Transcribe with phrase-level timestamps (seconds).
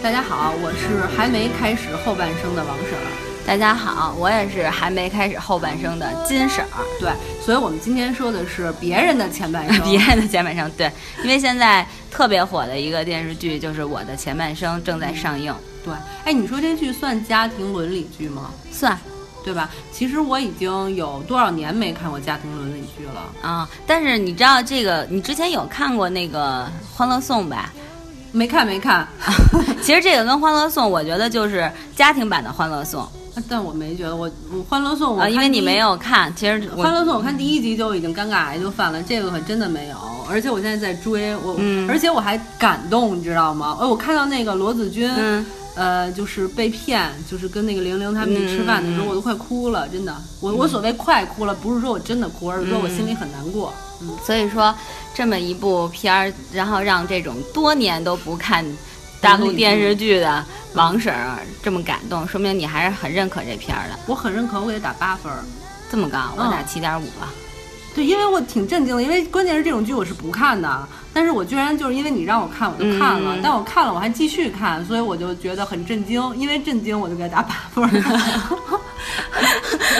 [0.00, 3.04] 大家好，我是还没开始后半生的王婶儿。
[3.44, 6.68] 大家好，我也是还没开始后半生的金婶儿。
[7.00, 7.10] 对，
[7.44, 9.82] 所以我们今天说的是别人的前半生。
[9.90, 10.90] 别人的前半生，对，
[11.24, 15.52] 因为现在特别火的一个电视剧就是《我的前半生》正在上映。
[15.84, 15.92] 对，
[16.24, 18.52] 哎，你说这剧算家庭伦理剧吗？
[18.70, 18.96] 算，
[19.44, 19.68] 对吧？
[19.92, 23.68] 其实我已经有多少年没看过家庭伦理剧了啊！
[23.84, 27.72] 但是你知道这个，你之前有看过那个《欢乐颂》吧？
[28.32, 29.06] 没看，没看。
[29.82, 33.02] 其实这个跟《欢乐颂》，我觉得就是家庭版的《欢乐颂》。
[33.48, 36.34] 但我没觉得，我我《欢乐颂》啊，因为你没有看。
[36.34, 39.96] 其实《欢乐颂》我看第一集就已经尴尬癌就犯了，这个可真的没有。
[40.28, 41.56] 而且我现在在追我，
[41.88, 43.78] 而且我还感动，你知道吗？
[43.80, 45.08] 哎，我看到那个罗子君，
[45.78, 50.12] 呃，就是被骗，就是跟那个玲玲他们去吃饭的时候，我都快哭了，真的。
[50.40, 53.72] 我我所谓快哭了，不是说我真的哭，而是说我心里很难过。
[54.02, 54.74] 嗯，所以说
[55.14, 58.64] 这么一部片儿，然后让这种多年都不看。
[59.20, 63.98] 大陆电视剧的王婶儿这么感动，说明你还是很认可这片儿的。
[64.06, 65.42] 我很认可，我给他打八分儿，
[65.90, 67.28] 这么高，我打七点五吧。
[67.98, 77.90] 对，因为我挺震惊的，因为关键是这种剧我是不看的，但是我居然就是因为你让我看，我就看了，但我看了我还继续看，所以我就觉得很震惊，因为震惊我就给他打八分儿。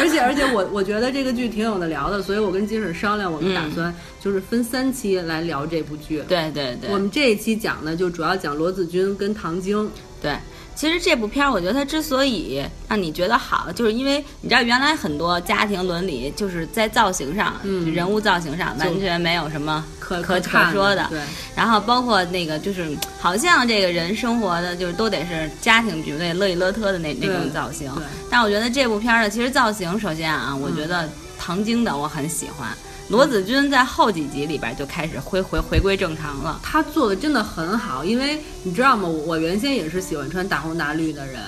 [0.00, 6.22] 而且而且我我觉得这个剧挺有的聊的，所以我跟金婶商量，我们打算就是分三期来聊这部剧。
[6.28, 9.90] 对对对，我们这一期讲的，就主要讲罗子君跟唐晶。
[10.22, 10.36] 对。
[10.78, 21.04] 其实这部片儿，我觉得它之所以让你觉得好，就是因为你知道，原来很多家庭伦理就是在造型上，嗯，人物造型上完全没有什么可可可说的。
[21.10, 21.18] 对。
[21.56, 27.92] 然后包括那个，就是好像这个人生活的，就是都得是家庭剧，得乐意乐特的那那种造型。
[27.96, 28.04] 对。
[28.30, 32.68] 但我觉得这部片儿呢，其实造型首先啊，我觉得唐晶的我很喜欢。
[33.08, 39.08] 罗子君在后几集里边就开始回回回归正常了，他做的真的很好，因为你知道吗？
[39.08, 41.40] 我原先也是喜欢穿大红大绿的人，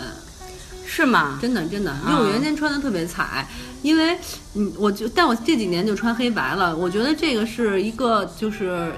[0.86, 1.38] 是吗？
[1.40, 3.46] 真的真的，因为我原先穿的特别彩，
[3.82, 4.18] 因为
[4.54, 8.92] 嗯，我就但我这几年就穿黑白了，我觉得这个是一个就是。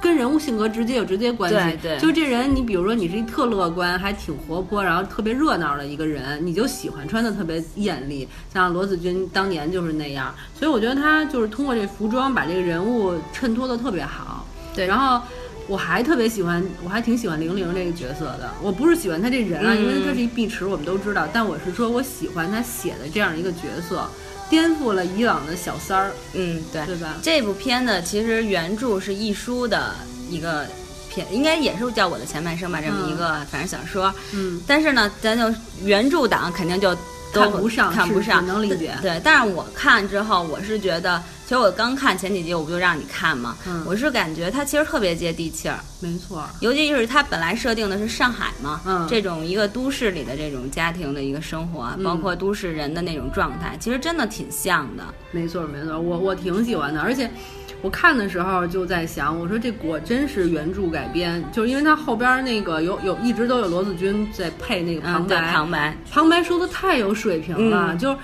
[0.00, 15.20] 跟人物性格直接有直接关系，对，就这人，你比如说你是一特乐观，还挺活泼，然后特别热闹的一个人，你就喜欢穿的特别艳丽，像罗子君当年就是那样，所以我觉得他就是通过这服装把这个人物衬托的特别好，对，然后
[15.66, 24.08] 我还特别喜欢，我还挺喜欢玲玲这个角色的，我不是喜欢她这人啊，因为她是一碧池，我们都知道，但我是说我喜欢她写的这样一个角色。
[24.48, 27.16] 颠覆了以往的小三儿，嗯，对，对吧？
[27.22, 29.94] 这部片子其实原著是一书的
[30.30, 30.66] 一个
[31.10, 34.12] 片，应该也是叫《我的前半生》吧，这么一个反正小说。
[34.32, 36.94] 嗯，但是呢，咱就原著党肯定就
[37.32, 38.96] 都看不上，看不上，能理解。
[39.02, 41.22] 对，但是我看之后，我是觉得。
[41.48, 43.56] 其实我刚看前几集，我不就让你看吗？
[43.86, 46.44] 我是感觉它其实特别接地气儿，没错。
[46.60, 55.02] 尤其是它本来设定的是上海嘛，嗯，这种一个都市里的这种家庭的一个生活，包括都市人的那种状态，其实真的挺像的。
[55.30, 57.00] 没错，没错，我我挺喜欢的。
[57.00, 57.30] 而且
[57.80, 68.18] 我看的时候就在想，我说这果真是原著改编，就是因为它后边那个有有一直都有罗子君在配那个旁白，旁白，旁白说的太有水平了，就是。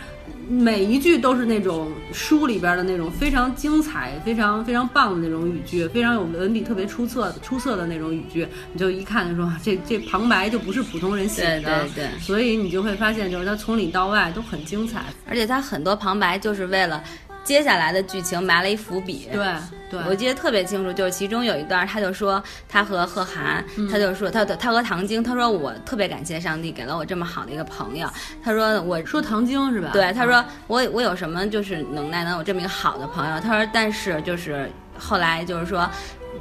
[0.49, 12.21] 每一句都是那种书里边的那种非常精彩、非常非常棒的那种语句，非常有文笔特别出色、出色的那种语句，你就一看就说这这旁白就不是普通人写的，对对。
[12.21, 17.03] 所以你就会发现，就是他从里到外都很精彩，而且他很多旁白就是为了。
[17.44, 19.44] 接下来的剧情埋了一伏笔，对，
[19.91, 28.09] 对我记得特别清楚，就是其中有一段，他就说他和贺涵，他就说他的他和唐晶，他说我特别感谢上帝给了我这么好的一个朋友，
[28.43, 29.91] 他说我说唐晶是吧？
[29.93, 33.38] 对，他说我我有什么就是能耐能有这么一个好的朋友？
[33.38, 35.88] 他说但是就是后来就是说。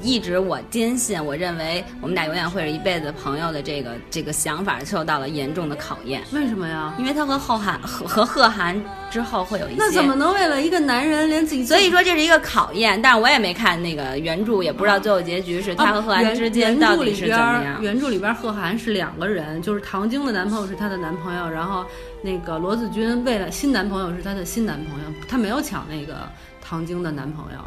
[0.01, 6.21] 一直我坚信，我认为我们俩永远会是一辈子朋友的这个这个想法受到了严重的考验。
[6.31, 6.93] 为什么呀？
[6.97, 9.75] 因为他和贺涵和和贺涵之后会有一些。
[9.77, 11.65] 那怎么能为了一个男人连自己？
[11.65, 13.01] 所以说这是一个考验。
[13.01, 17.81] 但是我也没看那个原著，也不知道最后结局是他和贺涵之间到底是怎么样。
[17.81, 21.85] 原著里边贺涵是两个人，就是唐晶的男朋友是她的男朋友，然后
[22.21, 26.15] 那个罗子君为了新男朋友是她的新男朋友，她没有抢那个
[26.62, 27.59] 唐晶的男朋友。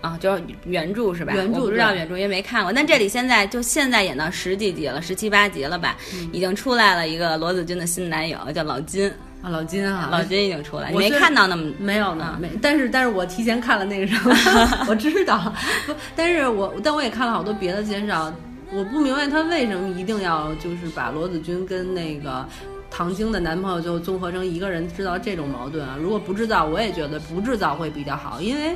[0.00, 1.32] 啊，就是原著是吧？
[1.34, 2.72] 原著不知道原著，因为没看过。
[2.72, 5.96] 但这里现在就现在演到十几集了，十七八集了吧？
[6.32, 9.12] 已经出来了一个罗子君的新男友，叫老金
[9.42, 12.38] 啊，老金啊，老金已经出来，你没看到那么没有呢？
[12.40, 14.34] 没，但是但是我提前看了那个什么，
[14.88, 15.52] 我知道。
[15.86, 18.32] 不，但是我但我也看了好多别的介绍，
[18.72, 22.48] 我不明白他为什么一定要就是把罗子君跟那个
[22.90, 25.98] 唐晶的男朋友就综合成一个人，制造这种矛盾啊？
[26.00, 28.74] 如果不制造，我也觉得不制造会比较好，因为。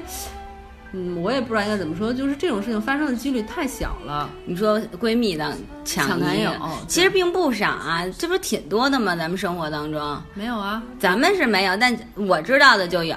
[0.96, 4.30] 嗯，我也不知道应该怎么说，就是这种事情发生的几率太小了。
[4.46, 5.52] 你说闺蜜的
[5.84, 6.52] 抢男友，
[6.86, 9.16] 其实并不少啊，这不是挺多的吗？
[9.16, 13.16] 咱们生活当中没有啊，咱们是没有，但我知道的就有，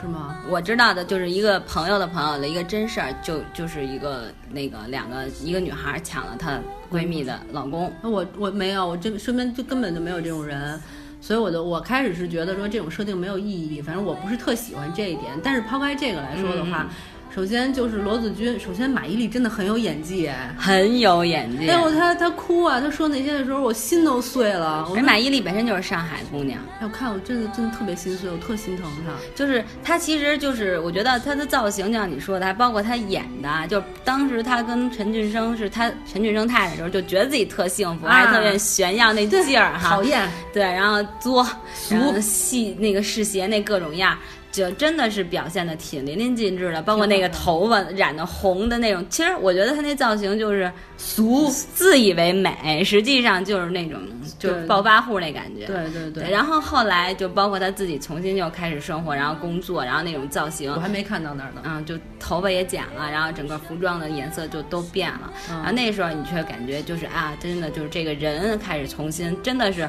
[0.00, 0.34] 是吗？
[0.48, 6.58] 我知道的就是一个朋友的朋友的一个真事儿，就就是一个那个两个一个女孩抢了她
[6.90, 7.92] 闺蜜的老公。
[8.02, 10.80] 那我我没有，我这身边就根本就没有这种人。
[11.22, 15.38] 所以我就我开始是觉得说这种设定没有意义，反正我不是特喜欢这一点。
[15.44, 16.88] 但是抛开这个来说的话。
[17.32, 20.28] 首先就是罗子君，首先马伊琍真的很有演技，
[20.58, 21.68] 很有演技。
[21.70, 24.86] 哎呦，她她哭啊，她说那些的时候，我心都碎了。
[24.96, 29.12] 而马伊琍本身就是上海姑娘，哎，我看我真的真的特别心碎，我特心疼她。
[29.34, 39.90] 就是她其实就是我觉得她的造型，就像你说的，还包括她演的，就当时她跟陈俊生是她陈俊生太太的时候，就觉得自己特幸福，还特别炫耀那劲儿哈。
[39.90, 41.46] 讨厌，对，然后作，
[41.88, 44.18] 然 后戏那个试鞋那各种样。
[44.52, 49.04] 就真的是表现的挺淋漓尽致的，包括那个头发染的红的那种。
[49.08, 54.00] 其实我觉得他那造型就是俗，自以为美，实际上就是那种
[54.38, 55.66] 就是暴发户那感觉。
[55.66, 56.30] 对对对。
[56.30, 61.62] 然后后来就包括他自己重新又开始生活，然后工作，然后那种造型，我还没看到那儿呢。
[61.64, 65.32] 嗯，就头发也剪了，然后整个服装的颜色就都变了。
[65.48, 69.88] 然后那时候你却感觉就是啊，真的就是这个人开始重新，真的是。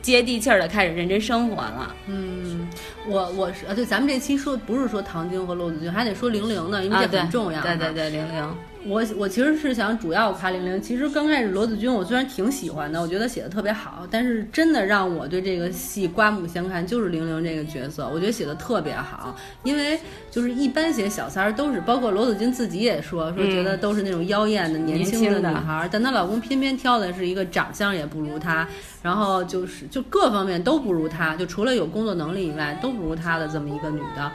[0.00, 1.94] 接地气儿的开始认真生活了。
[2.06, 2.68] 嗯，
[3.06, 7.60] 我我是啊，对，咱们这期说不是说唐晶和陆子君，还得说玲玲呢，因为这很重要。
[7.62, 8.56] 对对对，玲玲。
[8.86, 10.80] 我我其实是想主要夸玲玲。
[10.80, 19.34] 其实刚开始罗子君我虽然挺喜欢的，我觉得写的特别好，但是真的让我对这个戏刮目相看就是玲玲这个角色，我觉得写的特别好。
[19.62, 19.98] 因为
[20.30, 28.68] 就是一般写小三儿都是，包括罗子君自己也说说觉得都是那种妖艳的年轻的女孩，但她老公偏偏挑的是一个长相也不如她，
[29.02, 34.30] 然后就是就各方面都不如她，就除了有工作能力以外都不如她的这么一个女的。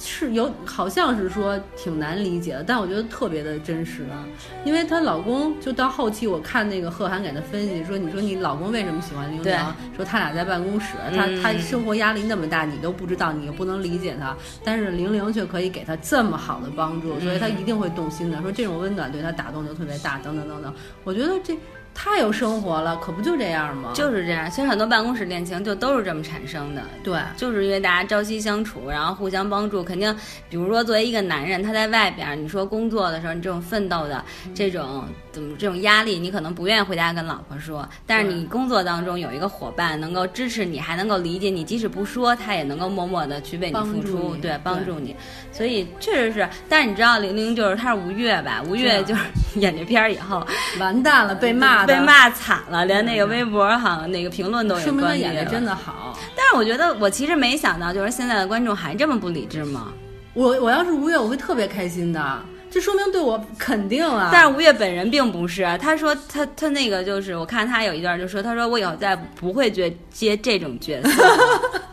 [0.00, 4.24] 是有，好像是说挺难理解的，但我觉得特别的真实啊，
[4.64, 9.58] 因为她老公就到后期，我看那个贺涵给她分析说，你说你老公为什么喜欢玲玲？
[9.94, 18.40] 说他俩在办公室，他他生活压力那么大，你都不知道，你又不能理解他，但是玲玲却可以给他这么好的帮助，所以他一定会动心的。
[18.40, 20.74] 说这种温暖对他打动就特别大，等等等等，
[21.04, 21.54] 我觉得这。
[21.94, 23.90] 太有生活了，可不就这样吗？
[23.94, 26.82] 就是这样，其实很多办公室恋情就都是这么产生的。
[27.04, 29.84] 对，就是因为大家朝夕相处，然后互相帮助。
[29.84, 30.14] 肯定，
[30.48, 37.86] 比如说作为一个男人，他在外边，你说工作的时候，你这种奋斗的这种怎么这种压力，你可能不愿意回家跟老婆说。
[38.06, 45.14] 但是你工作当中有一个伙伴能够支持你，还能够理解你，即使不说，他也能够默默的去为你付出，对，帮助你。
[45.52, 48.62] 所以确实是，但是你知道玲玲就是她是吴越吧？
[48.66, 49.20] 吴越就是
[49.60, 50.46] 演这片儿以后
[50.78, 51.86] 完蛋了，被骂。
[51.86, 56.18] 被骂惨了，连那个微博好像那个评论都有说明他演的真的好。
[56.36, 59.92] 但是我觉得，我其实没想到，就是现在的观众还这么不理智吗？
[60.34, 62.38] 我我要是吴越，我会特别开心的。
[62.70, 64.30] 这说明对我肯定啊。
[64.32, 71.24] 但是吴越本人并不是，他说他他那个就是我看他有一段就说，他说我以后再不会接接这种角色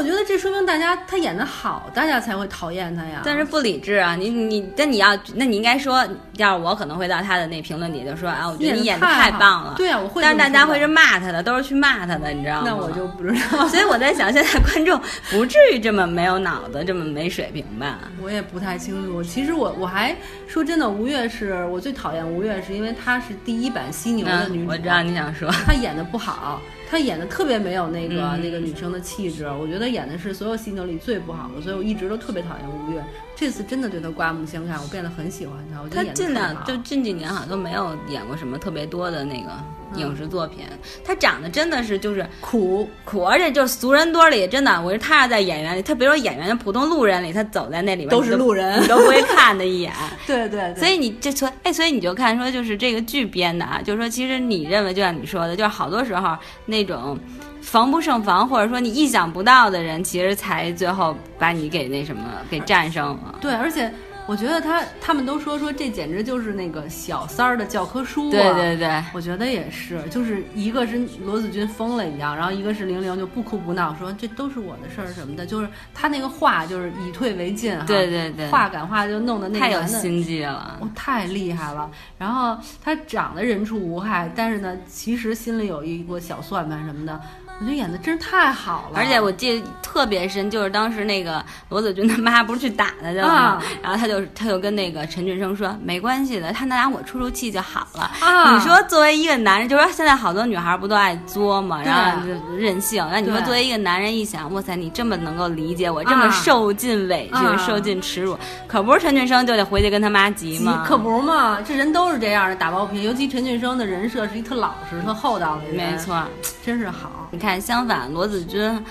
[0.00, 3.20] 我觉得这说明大家他演的好，大家才会讨厌他呀。
[3.22, 4.16] 但是不理智啊！
[4.16, 6.02] 你你，但你要，那你应该说，
[6.38, 9.74] 要是我可能会到他的那评论里就说啊，我觉得你演的太棒了。
[9.76, 10.22] 对啊，我会。
[10.22, 12.62] 但是大家会是骂他的，都是去骂他的，你知道吗？
[12.64, 13.68] 那我就不知道。
[13.68, 14.98] 所以我在想，现在观众
[15.30, 17.98] 不至于这么没有脑子，这么没水平吧？
[18.22, 19.22] 我也不太清楚。
[19.22, 20.16] 其实我我还
[20.48, 24.70] 说真的，吴越是我最讨厌吴越，是因为她是第一版犀牛的女主。
[24.70, 26.58] 我知道你想说，她演的不好。
[26.90, 33.00] 她演的特别没有那个那个女生的气质，我觉得演的是所有犀牛里最不好的，所以我一直都特别讨厌吴越。
[33.40, 35.80] 这次真的对他刮目相看，我变得很喜欢他。
[35.80, 39.48] 我觉得他近两就近几年好像都没有演过什么特别多的那个
[39.96, 40.66] 影视作品。
[41.02, 49.90] 他长得真的是就是苦苦，而且就是俗人堆里真的，我觉得他要在演员里，他比如说演员普通路人里，他走在那里边都是路人，你都不会看他一眼。
[50.26, 50.74] 对对。
[50.74, 56.36] 所以你这从哎，所以你就看说就是这个剧编的啊，就是说其实你认为就像你说的，就是好多时候。
[56.66, 57.18] 那种
[57.60, 63.36] 防不胜防，或者说你意想不到的人，其实才最后把你给那什么给战胜了。
[63.40, 63.92] 对，而且。
[64.26, 68.30] 我觉得他他们都说说这简直就是那个小三儿的教科书啊！
[68.30, 81.90] 对对对，我觉得也是，就是一个是罗子君疯了一样，然后一个是玲玲就不哭不闹，说这都是我的事儿什么的，就是他那个话就是以退为进哈，对对对，话赶话就弄得那太有心机了，太厉害了。
[82.16, 87.20] 然后他长得人畜无害，但是呢，其实心里有一个小算盘什么的。
[87.60, 88.98] 我觉得演的真是太好了。
[88.98, 93.34] 而且我记得特别深，就是当时那个罗子君他妈不是去打他去了吗？
[93.34, 98.10] 啊然后他就他就跟那个陈俊生说，没关系的，他能让我出出气就好了。
[98.20, 103.06] 啊，你说作为一个男人，就说现在好多女孩不都爱作嘛，然后就任性。
[103.12, 110.84] 那你说作为一个男人一想，哇塞，你这么能够理解我，这么啊受尽委屈、啊受尽耻辱，可不是陈俊生就得回去跟他妈急吗？
[110.86, 113.02] 可不嘛，这人都是这样的，打抱不平。
[113.02, 116.22] 尤其陈俊生的人设是一特老实、特厚道的人，没，错。
[116.64, 117.28] 真是好。
[117.32, 118.84] 你看，相反，罗子君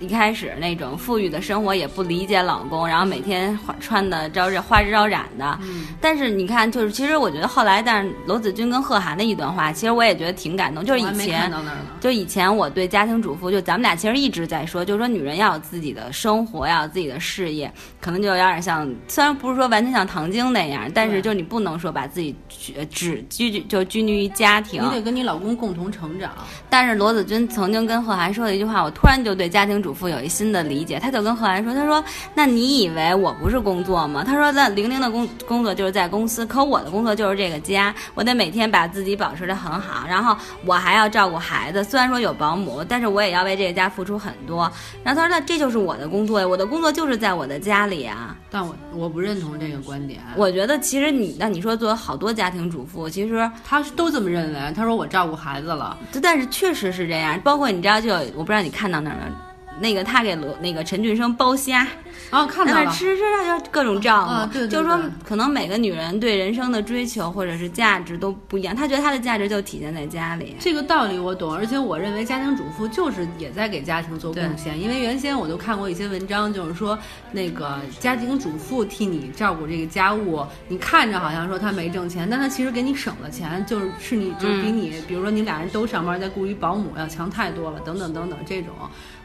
[0.00, 5.58] 一开始那种富裕的生活也不理解老公，然后每天穿的招惹花枝招展的。
[5.62, 10.84] 嗯，但是你看，就是其实我觉得后来，但是罗子君跟贺涵的一段话，其实我也觉得挺感动。
[10.84, 11.52] 就是以前。
[12.00, 24.90] 就以前我对家庭主妇，就咱们俩其实一直在说，就是说女人要有自己的生活，要有自己的事业，可能就有点像，虽然不是说完全像唐晶那样，但是对就你不能说把自己拘只拘就拘泥于家庭你。
[24.90, 26.30] 得跟你老公共同成长。
[26.68, 30.98] 但是罗子君曾经跟贺涵说的一句话，我突然就对家庭主妇有一新的理解。
[30.98, 32.02] 他就跟贺涵说：“他说，
[32.34, 34.24] 那你以为我不是工作吗？
[34.24, 41.84] 他说，那玲玲的工工作就是在公司，可我的工作就是这个家，我得每天把自己保持的很好，然后我还要照顾孩子。
[41.84, 44.70] 虽然说有保姆，但是我也要为这个家付出很多。
[45.02, 48.36] 然后他说，那这就是我的工作呀，我的工作就是在我的家里啊。
[48.50, 50.20] 但我我不认同这个观点。
[50.36, 54.72] 我觉得其实你，那你说作为好多家庭主妇，其实他都这么认为。
[54.74, 61.86] 他说我照顾孩子了，但是确实是这样，包括你知道，就有我不知道你看到那儿没有，那个他给罗那个陈俊生剥虾，
[62.30, 62.84] 哦，看到了。
[62.84, 70.56] 那吃吃着就各种照顾，啊对对就是说可能每个女人对人生的追求或者是价值都不一样，她觉得她的价值就体现在家里。
[70.60, 76.98] 这个道理我懂，而且我认为家庭主妇就是也在给家庭做贡献，因为原先我就看过一些文章，就是说
[77.32, 88.72] 那个家庭主妇替你照顾这个家务，你看着好像说她没挣钱，但她其实给你省了钱，就是是你就是比你，比如说你俩人都上班，再雇一保姆要强太多了，等等等等这种。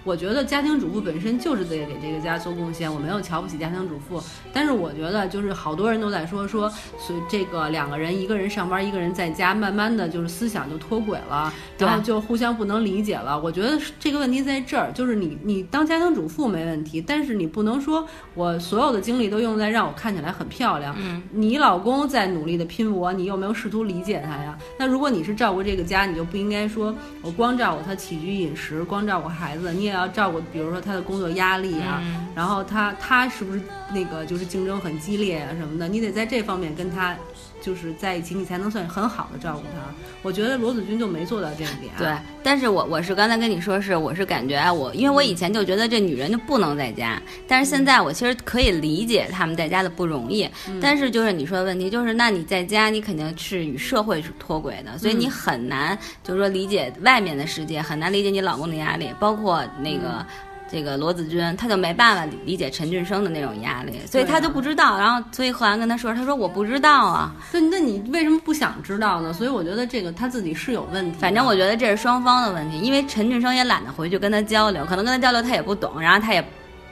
[0.03, 4.21] 我觉得家庭主妇本身就是在给这个家做贡献，我没有瞧不起家庭主妇，
[4.53, 13.39] 但是我觉得就是好多人都在说说，所以这个两个人一个人上班，一个人在家，慢慢的就是思想就脱轨了，然后就互相不能理解了。
[13.39, 20.95] 我觉得这个问题在这儿，就是你你当家庭主妇没问题，但是你不能说我所有的精力都用在让我看起来很漂亮。
[20.97, 24.57] 嗯，你老公在努力的拼搏，你有没有试图理解他呀？
[24.77, 32.27] 那如果你是照顾这个家，你就不应该说我光照顾他起居饮食，光照顾孩子，你也要照顾，比如说他的工作压力啊，嗯。
[32.35, 33.61] 然后他他是不是
[33.93, 37.15] 那个就是竞争很激烈啊什么的，你得在这方面跟他
[37.61, 39.81] 就是在一起，你才能算很好的照顾他。
[40.21, 41.91] 我觉得罗子君就没做到这一点。
[41.97, 42.13] 对，
[42.43, 50.49] 但是我我是刚才跟你说是，我是感觉啊我，因为我以前就觉得这女人就不能在家，但是现在我其实可以理解他们在家的不容易，
[50.81, 60.25] 但是就是你说的问题，就是那你在家，你肯定是与社会是脱轨的，所以你很难就是说理解外面的世界，很难理解你老公的压力，包括那个。
[60.71, 64.97] 这个罗子君，他就没办法理理解陈俊生的那种压力，所以他就不知道。
[64.99, 67.33] 然后，所以贺涵跟他说，他说我不知道啊。
[67.51, 69.33] 那那你为什么不想知道呢？
[69.33, 71.17] 所以我觉得这个他自己是有问题。
[71.19, 76.45] 反正我觉得这是双方的问题，因为陈俊生也懒得回去跟他交流，可能跟他交流他也不懂，然后他也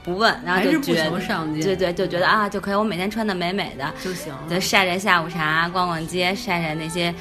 [0.04, 4.34] 不问，然后就觉得求上进，对对，就觉得啊就可以，我每天穿的美美的，就行。
[4.50, 7.14] 就晒晒下午茶，逛逛街，晒晒那些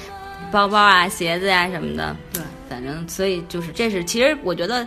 [0.51, 2.17] 包包啊、鞋子呀、什么的。
[2.33, 4.87] 对，反正所以就是这是，其实我觉得。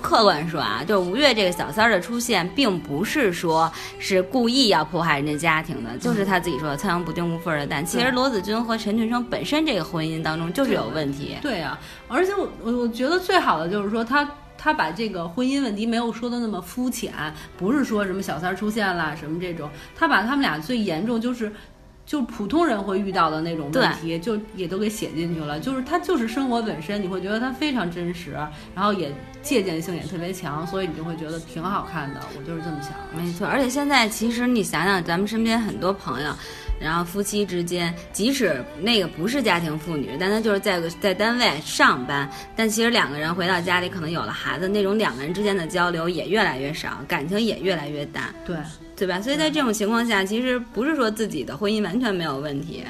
[0.00, 7.84] 客观说啊，就是吴越这个小三儿的出现，并不是说是故意要破坏人家家庭的，就是他自己说的“苍蝇不叮无缝的蛋”。
[7.86, 11.36] 其实罗子君和陈俊生本身这个婚姻当中就是有问题。
[11.42, 11.78] 对啊，
[12.08, 14.28] 而且我我我觉得最好的就是说他。
[14.56, 17.12] 他把这个婚姻问题没有说的那么肤浅，
[17.58, 21.52] 不是说什么小三儿出现了什么这种，他把他们俩最严重就是。
[22.06, 25.58] 就普通人会遇到的那种问题，就也都给写进去了。
[25.58, 28.32] 就是他就是生活本身，你会觉得他非常真实，
[28.74, 29.10] 然后也
[29.44, 32.20] 借鉴性也特别强，所以你就会觉得挺好看的。
[32.36, 32.92] 我就是这么想。
[33.14, 36.34] 没错，而且现在其实你想想，咱们身边很多朋友，
[36.80, 48.34] 然后夫妻之间，即使那个不是家庭妇女，但他就是在在单位上班，但其实两个人回到家里可能有了孩子，那种两个人之间的交流也越来越少，感情也越来越淡。
[48.44, 48.56] 对。
[48.96, 49.20] 对吧？
[49.20, 52.84] 所以在这种情况下，其实不是说自己的婚姻完全没有问题。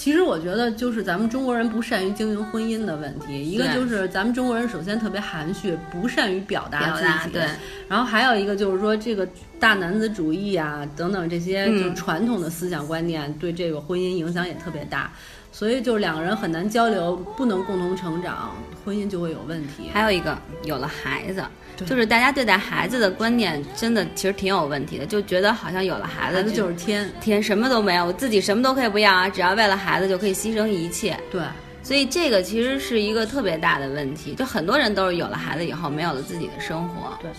[0.00, 3.44] 其实我觉得就是咱们中国人不善于经营婚姻的问题。
[3.44, 7.34] 一个就是咱们中国人首先特别含蓄，不善于表达自己。
[7.34, 7.42] 对。
[7.86, 9.28] 然后还有一个就是说这个
[9.58, 15.12] 大男子主义啊等等这些就传统的思想观念对这个婚姻影响也特别大。
[15.52, 19.90] 所以就是两个人很难交流，不能共同成长，婚姻就会有问题。
[19.92, 21.44] 还有一个有了孩子。
[21.86, 31.18] 就是大家对待孩子的观念真的其实挺有问题的，就觉得好像有了孩子，孩子就是天天什么都没有，我自己什么都可以不要啊，只要为了孩子就可以牺牲一切。
[31.30, 31.42] 对，
[31.82, 37.30] 所以这个其实是一个特别大的问题，就很多人都是有了孩子以后没有了自己的生活，对，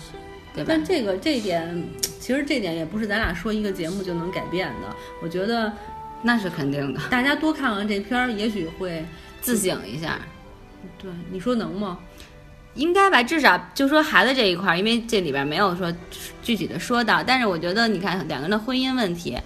[0.54, 0.66] 对吧？
[0.68, 1.82] 但这个这一点，
[2.20, 4.96] 其实这点也不是咱俩说一个节目就能改变的。
[5.22, 5.72] 我觉得
[6.22, 9.04] 那是肯定的，大家多看看这片儿，也许会
[9.40, 10.18] 自省一下。
[10.98, 11.98] 对，你说能吗？
[12.74, 15.92] 应该吧，至少就说孩子这一块儿，因为这里边没有说
[16.42, 19.38] 具体的说到，但是我觉得你看两个人的婚姻问题，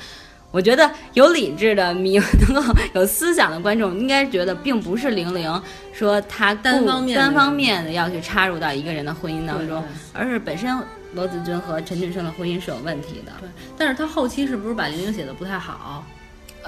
[0.52, 10.76] 我觉得有理智的、明能够有思想的观众，应该觉得并不是玲玲说她单方面单方面的要去插入到一个人的婚姻当中而是本身
[11.12, 13.32] 罗子君和陈俊生的婚姻是有问题的。
[13.40, 16.04] 对，但是他后期是不是把玲玲写的不太好？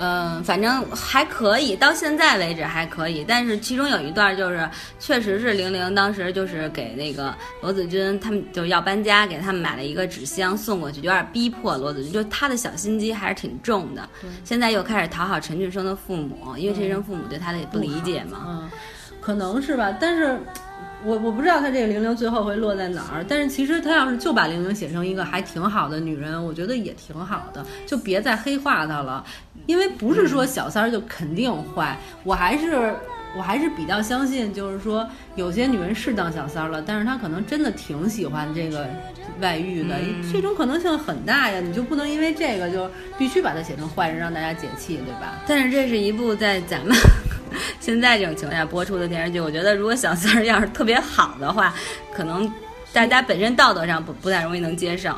[0.00, 3.24] 嗯，反正还可以，到现在为止还可以。
[3.26, 14.08] 但是其中有一段就是，确实是玲玲当时就是给那个罗子君他们就要搬家，给他们买了一个纸箱送过去，有点逼迫罗子君，就他的小心机还是挺重的。
[14.44, 18.44] 现在又开始讨好陈俊生的父母，因为陈俊生父母对他的也不理解嘛。
[18.46, 18.70] 嗯，
[19.20, 20.38] 可能是吧，但是。
[21.04, 29.24] 我我不知道他这个玲玲最后会落在哪儿，但是其实他要是就把玲玲写成一个还挺好的女人，我觉得也挺好的，就别再黑化她了，
[29.66, 32.94] 因为不是说小三儿就肯定坏，我还是
[33.36, 35.06] 我还是比较相信，就是说
[35.36, 38.86] 有些女人是当小三儿了，但是她可能真的挺喜欢这个
[39.40, 45.38] 外遇的，嗯这种可能性很大呀，你就不能因为这个就必须把她写成坏人让大家解气，对吧？
[45.46, 46.96] 但是这是一部在咱们
[47.80, 51.74] 现在这种情况下播出的电视剧，我觉得如果小三儿要是特别好的话，
[52.12, 52.50] 可能
[52.92, 55.14] 大家本身道德上不不太容易能接受。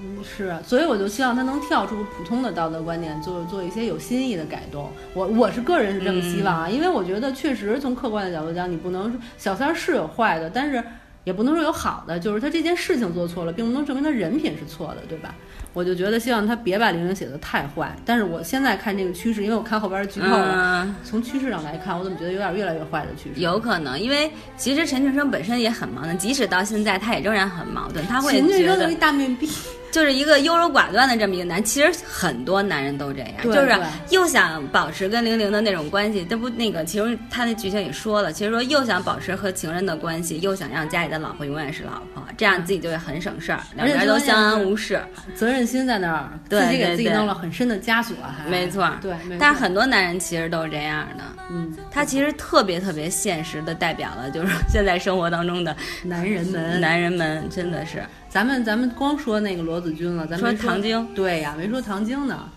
[0.00, 4.90] 嗯，是啊，所以我就希望他能跳出普通的道德观念，做做一些有新意的改动。
[5.14, 10.82] 我我是个人是这么希望啊，因为我觉得确实从客观的角度讲，你不能说小三儿是有坏的，但是
[11.24, 15.34] 也不能说有好的，就是他这件事情做错了，并不能证明他人品是错的，对吧？
[15.74, 17.94] 我就觉得希望他别把玲玲写的太坏。
[18.04, 23.40] 但是我现在看这个趋势，因为我看后边的剧透了，嗯，从趋势上来看，我怎么觉得有点越来越坏的趋势？
[23.40, 29.48] 有可能，因为其实陈俊生本身也很矛盾，即使到现在他也仍然很矛盾，他会秦俊生有一大面壁，
[29.92, 44.98] 就是一个优柔寡断的这么一个男，其实很多男人都这样，就是又想保持跟玲玲的那种关系，这不那个其实他那剧情也说了，其实说又想保持和情人的关系，又想让家里的老婆永远是老婆，这样自己就会很省事儿，两个人都相安无事。
[45.34, 58.02] 责任心在那儿，对自己给自己弄了很深的枷锁，还没错对，但是很多男人其实都是这样的，嗯，他其实特别特别现实的代表了，就是现在生活当中的男人们，男人们，真的是
[58.32, 62.48] 咱们咱们光说那个罗子君了，咱们没说唐晶，对呀，没说唐晶呢。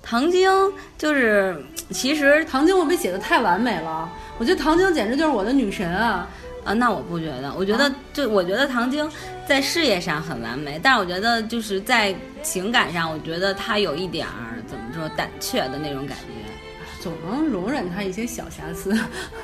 [0.00, 0.48] 唐晶，
[0.96, 1.60] 就是
[1.90, 4.08] 其实唐晶我被写的太完美了，
[4.38, 6.28] 我觉得唐晶简直就是我的女神啊！
[6.64, 9.10] 啊，那我不觉得，我觉得就我觉得唐晶
[9.48, 16.65] 在事业上很完美，但是我觉得就是在情感上，我觉得她有一点儿怎么说胆怯的那种感觉。
[17.06, 18.90] 总能容忍她一些小瑕疵，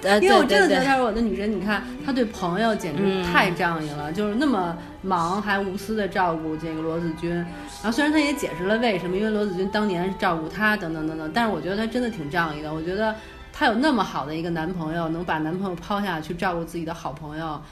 [0.02, 1.48] 呃， 因为我真的觉得她是我的女神。
[1.52, 7.30] 你看，她对朋友简直嗯太仗义了，就是那么忙还无私的照顾这个罗子君。
[7.30, 12.74] 然后虽然她也解释了为什么，因为罗子君当年照顾她等等等等，但是我觉得她真的挺仗义的。
[12.74, 13.14] 我觉得
[13.52, 17.62] 她有那么好的一个男朋友，能把男朋友抛下去照顾自己的好朋友。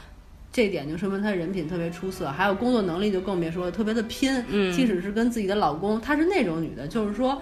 [0.52, 4.44] 这点就说明她人品特别出色，还有工作能力就更别说了，特别的拼。
[4.48, 7.40] 嗯即使是跟自己的老公，她是那种女的，就是说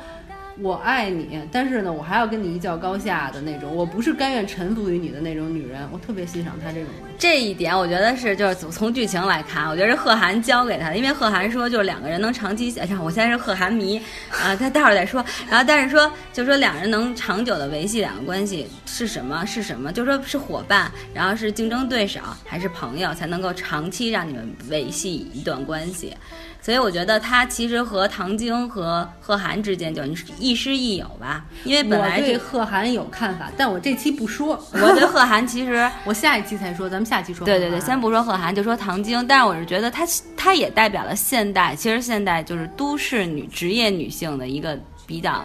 [0.60, 5.88] 我爱你，但是呢，我还要跟你一较高下的那种，我不是甘愿臣服于你的那种女人。
[5.92, 6.88] 我特别欣赏她这种。
[7.16, 15.24] 这一点，我觉得是就是从剧情来看，我觉得是贺涵教给他的，因为贺涵说就是两个人能长期，哎呀，我现在是贺涵迷啊，他待会儿再说。
[15.48, 19.44] 然后但是说就说两人能长久的维系两个关系是什么？
[19.46, 19.92] 是什么？
[19.92, 26.16] 就说是伙伴，然后是竞争对手，还是朋友，才能够长期让你们维系一段关系。
[26.60, 35.88] 所以我觉得他其实和唐晶和贺涵之间就是亦师亦友吧，因为本来对这贺涵有看法，但我这期不说，我对贺涵其实。
[36.04, 37.46] 我下一期才说，咱们下期说。
[37.46, 39.26] 对对对，先不说贺涵，就说唐晶。
[39.26, 40.04] 但是我是觉得她，
[40.36, 45.42] 她也代表了现代，其实现代就是都市女职业女性的一个比较，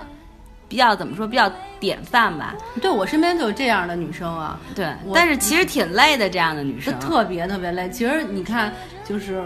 [0.67, 1.49] 比较怎么说，比较
[1.80, 2.54] 典范吧。
[2.82, 6.93] 对我身边就有这样的女生啊，对，但是其实挺累的，这样的女生。
[6.93, 7.89] 她特别特别累。
[7.89, 8.73] 其实你看，
[9.08, 9.41] 就是。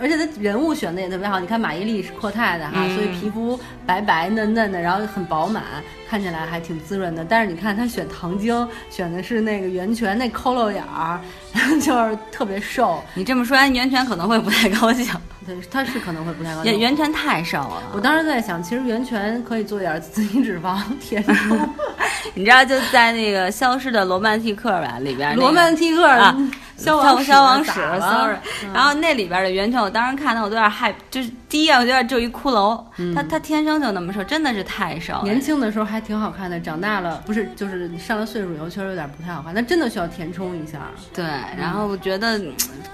[0.00, 5.62] 而且他人物选的也特别好，你看马伊琍是阔太太哈，嗯所以皮肤白白嫩嫩的，然后很饱满，
[6.08, 7.24] 看起来还挺滋润的。
[7.24, 11.20] 但是你看他选唐晶，选的是那个袁泉那抠漏眼儿，
[11.80, 15.06] 就是特别瘦，你这么说，袁泉可能会不太高兴。
[15.46, 16.80] 对，他是可能会不太高兴袁。
[16.80, 21.34] 袁泉太瘦了，我当时在想，其实袁泉可以做点自体脂肪贴上。
[22.34, 26.36] 你知道就在那个《消失的罗曼蒂克》吧里边、那个，罗曼蒂克，啊
[26.84, 28.36] 消亡消亡史，sorry。
[28.72, 32.82] 然后那里边的袁泉，我当时看的我都有点害，就是第一眼我有点就一骷髅。
[33.14, 35.22] 他他天生就那么瘦，真的是太瘦。
[35.22, 40.78] 年轻的时候还挺好看的，长大了不是就是上了岁数以后确实有点不太好看，那真的需要填充一下。
[41.12, 41.24] 对，
[41.58, 42.40] 然后我觉得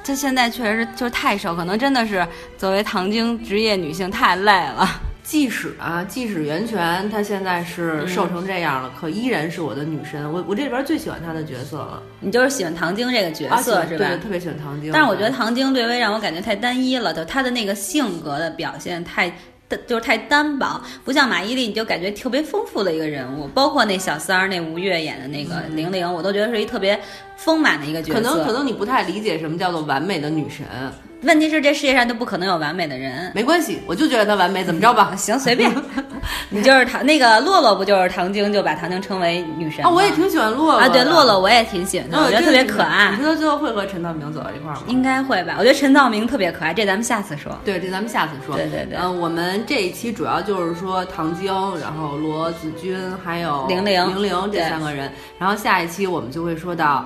[0.05, 2.27] 他现在确实是就是太瘦，可能真的是
[2.59, 4.89] 作为唐晶职业女性太累了。
[5.27, 10.33] 即使啊，即使袁泉她现在是瘦成这样了，可依然是我的女神。
[10.33, 12.01] 我我这里边最喜欢她的角色了。
[12.21, 14.07] 你就是喜欢唐晶这个角色是吧？
[14.07, 14.93] 对，特别喜欢唐晶。
[14.93, 19.33] 但是我觉得唐晶略微让我感觉太单一了，就她的那个性格的表现太。
[19.85, 23.49] 就是太单薄，不像马伊琍，你就感觉特别丰富的一个人物。
[23.49, 26.97] 包括那小三儿，那吴越演的那个玲玲，我都觉得是一特别
[27.37, 28.15] 丰满的一个角色。
[28.15, 30.65] 可能可能你不太理解什么叫做完美的女神。
[31.27, 33.31] 问题是这世界上都不可能有完美的人。
[33.35, 35.15] 没关系，我就觉得他完美，怎么着吧？
[35.17, 35.71] 行，随便。
[36.49, 39.91] 你就是唐那个洛洛，不就是唐晶就把唐晶称为女神啊？
[39.91, 43.15] 我也挺喜欢洛洛啊，对洛洛我也挺喜欢的，我觉得特别可爱。
[43.17, 44.83] 你说最后会和陈道明走到一块儿吗？
[44.87, 45.57] 应该会吧。
[45.59, 47.57] 我觉得陈道明特别可爱，这咱们下次说。
[47.65, 48.57] 对，这咱们下次说。
[48.57, 48.99] 对对对。
[48.99, 57.05] 嗯，我们这一期主要就是说唐晶，然后罗子君还有玲玲玲玲这三个人，然后下一期我们就会说到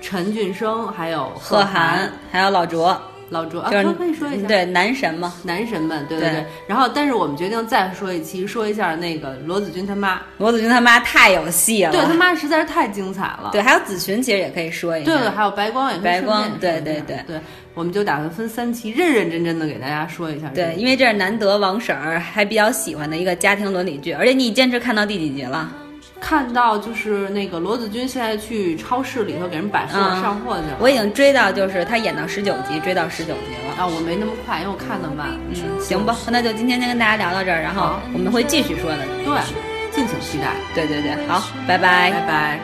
[0.00, 3.00] 陈俊生还有贺涵还有老卓。
[3.32, 6.44] 老卓啊，可以说一下，对男神嘛，男神们，对对对。
[6.66, 10.20] 然后，但是我们决定再说一期，说一下那个罗子君他妈。
[10.36, 13.48] 罗子君他妈太有戏了，对他妈实在是太精彩了。
[13.50, 15.10] 对，还有子群，其实也可以说一下。
[15.10, 17.40] 对对，还有白光也白光，对对对对。
[17.74, 20.48] 我们就打算分三期，认认真真的给大家说一下。
[20.54, 25.72] 对，因为这是难得王婶儿还比较喜欢的一个家庭伦理剧，而且你坚持看到第几集了？
[26.20, 30.76] 看到就是那个罗子君现在去超市里头给人摆货上货去了。
[30.80, 33.82] 我已经追到，就是他演到十九集，追到十九集了。
[33.82, 35.28] 啊，我没那么快，因为我看的慢。
[35.48, 38.98] 嗯，行吧，那就今天先跟大家聊到这儿，然后我们会继续说的。
[39.24, 39.42] 对，
[39.90, 40.54] 敬请期待。
[40.74, 42.60] 对对对，好，拜拜，拜拜。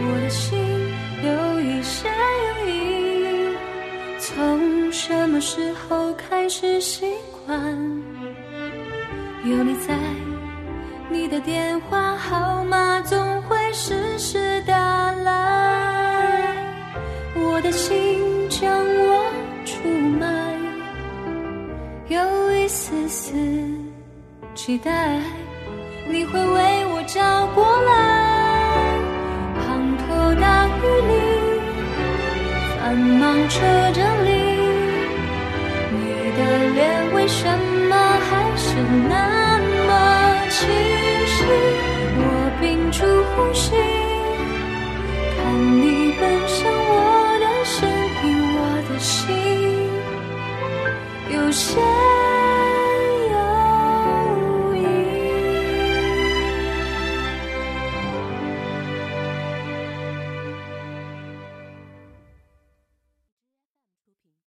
[0.00, 0.58] 我的心
[1.22, 3.56] 有一些犹豫，
[4.18, 7.06] 从什么时候开始习
[7.46, 7.56] 惯
[9.44, 9.94] 有你在？
[11.12, 14.74] 你的电话号码总会时时打
[15.12, 16.56] 来，
[17.36, 19.30] 我的心将我
[19.66, 19.86] 出
[20.18, 20.26] 卖，
[22.08, 23.34] 有一丝丝
[24.54, 25.20] 期待
[26.08, 27.92] 你会为我找过来。
[29.60, 29.68] 滂
[30.08, 31.12] 沱大雨里，
[32.80, 33.60] 繁忙车
[33.92, 34.30] 阵里，
[35.92, 36.00] 你
[36.38, 36.40] 的
[36.72, 37.46] 脸为什
[37.90, 37.94] 么
[38.30, 38.74] 还是
[39.10, 39.90] 那么
[40.48, 40.91] 清？
[42.92, 43.72] 屏住呼吸，
[45.34, 49.34] 看你奔向我的身影，我的心
[51.30, 52.21] 有些。